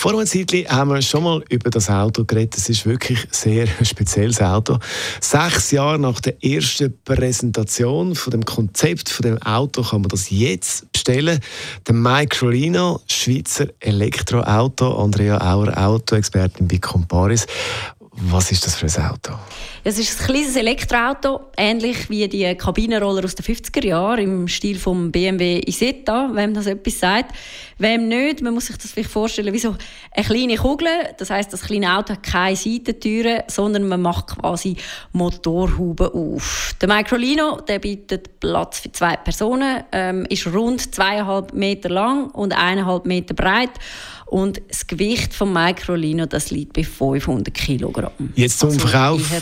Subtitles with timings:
[0.00, 2.56] Vor einem Zeitchen haben wir schon mal über das Auto geredet.
[2.56, 4.78] Es ist wirklich ein sehr spezielles Auto.
[5.20, 10.30] Sechs Jahre nach der ersten Präsentation von dem Konzept von dem Auto kann man das
[10.30, 11.38] jetzt bestellen.
[11.86, 14.90] Der Microlino, Schweizer Elektroauto.
[15.04, 17.46] Andrea Auer, Autoexpertin bei Comparis.
[18.24, 19.32] Was ist das für ein Auto?
[19.82, 24.78] Es ist ein kleines Elektroauto, ähnlich wie die Kabinenroller aus den 50er Jahren im Stil
[24.78, 27.34] vom BMW Isetta, wem das etwas sagt.
[27.78, 29.74] Wem nicht, man muss sich das vielleicht vorstellen wie so
[30.12, 30.88] eine kleine Kugel.
[31.16, 34.76] Das heißt, das kleine Auto hat keine Seitentüren, sondern man macht quasi
[35.12, 36.74] Motorhuben auf.
[36.78, 42.52] Der Microlino, der bietet Platz für zwei Personen, ähm, ist rund zweieinhalb Meter lang und
[42.52, 43.70] eineinhalb Meter breit
[44.30, 48.32] und das Gewicht vom Microlino das liegt bei 500 Kilogramm.
[48.36, 49.32] Jetzt zum also Verkauf.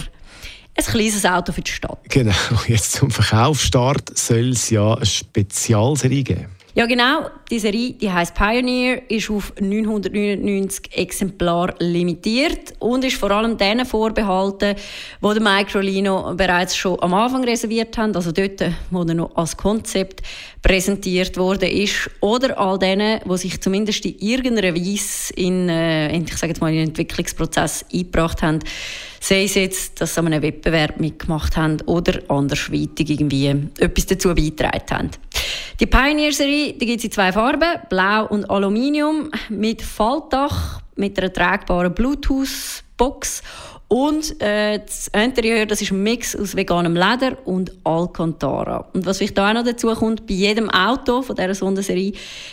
[0.74, 1.98] Ein kleines Auto für die Stadt.
[2.08, 2.32] Genau,
[2.68, 6.57] jetzt zum Verkaufsstart soll es ja eine Spezialserie geben.
[6.74, 7.30] Ja, genau.
[7.50, 13.86] Die Serie, die heißt Pioneer, ist auf 999 Exemplare limitiert und ist vor allem denen
[13.86, 14.76] vorbehalten,
[15.20, 19.56] die den Microlino bereits schon am Anfang reserviert haben, also dort, wo er noch als
[19.56, 20.22] Konzept
[20.62, 26.36] präsentiert worden ist, oder all denen, die sich zumindest in irgendeiner Weise in, äh, ich
[26.36, 28.60] sage jetzt mal, in den Entwicklungsprozess eingebracht haben
[29.20, 34.34] sei es jetzt, dass sie an einem Wettbewerb mitgemacht haben oder andersweitig irgendwie etwas dazu
[34.34, 35.10] beigetragen haben.
[35.80, 41.94] Die Pioneer-Serie gibt es in zwei Farben, blau und Aluminium, mit Faltdach, mit einer tragbaren
[41.94, 43.42] Bluetooth-Box
[43.86, 48.88] und äh, das Interieur, das ist ein Mix aus veganem Leder und Alcantara.
[48.92, 52.12] Und was vielleicht da auch noch dazu kommt, bei jedem Auto von dieser Sonderserie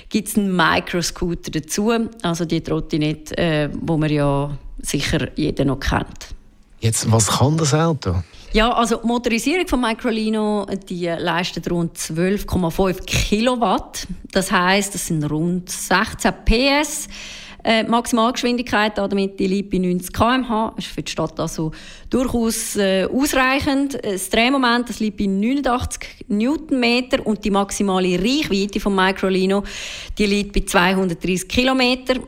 [0.10, 1.92] gibt es einen Microscooter dazu,
[2.22, 6.36] also die Trottinette, äh, wo man ja sicher jeder noch kennt.
[6.80, 8.18] Jetzt, was kann das Auto?
[8.56, 14.08] Ja, also die Motorisierung von Microlino die leistet rund 12,5 Kilowatt.
[14.32, 17.10] Das heißt, das sind rund 16 PS.
[17.66, 20.76] Äh, Maximalgeschwindigkeit damit die liegt bei 90 km/h.
[20.78, 21.72] ist für die Stadt also
[22.12, 23.98] durchaus äh, ausreichend.
[24.04, 29.64] Das Drehmoment das liegt bei 89 Newtonmeter und die maximale Reichweite von Microlino
[30.20, 31.82] die liegt bei 230 km.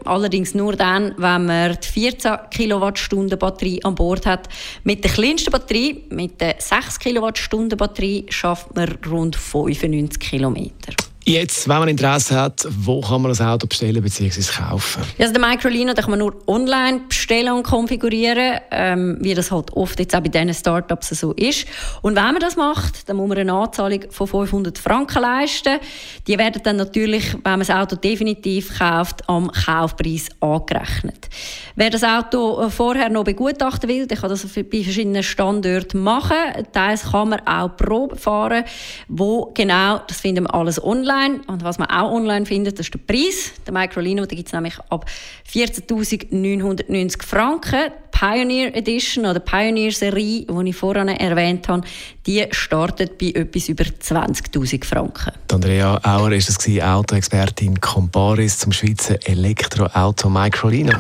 [0.06, 4.50] Allerdings nur dann, wenn man die 14 Kilowattstunden Batterie an Bord hat.
[4.84, 10.94] Mit der kleinsten Batterie, mit der 6 Kilowattstunden Batterie, schafft man rund 95 Kilometer.
[11.30, 14.42] Jetzt, wenn man Interesse hat, wo kann man das Auto bestellen bzw.
[14.50, 15.04] kaufen?
[15.20, 20.00] Also den Microlino kann man nur online bestellen und konfigurieren, ähm, wie das halt oft
[20.00, 21.68] jetzt auch bei diesen Startups so ist.
[22.02, 25.80] Und wenn man das macht, dann muss man eine Anzahlung von 500 Franken leisten.
[26.28, 31.28] Die werden dann natürlich, wenn man das Auto definitiv kauft, am Kaufpreis angerechnet.
[31.76, 36.38] Wer das Auto äh, vorher noch begutachten will, der kann das bei verschiedenen Standorten machen.
[36.72, 38.64] Teils kann man auch Probe fahren,
[39.10, 41.42] wo genau, das finden wir alles online online.
[41.48, 43.52] Und was man auch online findet, das ist der Preis.
[43.66, 45.06] Der Microlino, da gibt es nämlich ab
[45.52, 47.92] 14.990 Franken.
[48.12, 51.84] Pioneer Edition oder Pioneer Serie, die ich vorhin erwähnt habe,
[52.26, 55.34] die startet bei etwas über 20.000 Franken.
[55.52, 60.94] Andrea Auer ist es Autoexpertin Comparis zum Schweizer Elektroauto Microlino.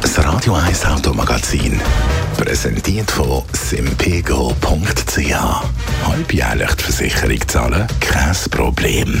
[0.00, 1.78] Das Radio 1 Automagazin
[2.38, 5.34] präsentiert von simpego.ch.
[6.04, 7.86] Halbjährlich die Versicherung zahlen?
[8.00, 9.20] Kein Problem.